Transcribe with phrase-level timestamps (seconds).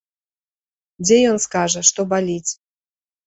[1.05, 2.51] Дзе ён скажа, што баліць.